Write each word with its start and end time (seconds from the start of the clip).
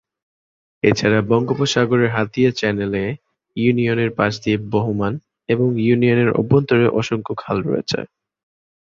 এছাড়া 0.83 1.19
বঙ্গোপসাগরের 1.29 2.13
হাতিয়া 2.15 2.49
চ্যানেল 2.51 2.93
এ 3.03 3.07
ইউনিয়নের 3.57 4.11
পাশ 4.19 4.33
দিয়ে 4.43 4.57
বহমান 4.73 5.13
এবং 5.49 5.67
ইউনিয়নের 5.81 6.29
অভ্যন্তরে 6.39 6.85
অসংখ্য 6.99 7.33
খাল 7.37 7.57
রয়েছে। 7.63 7.99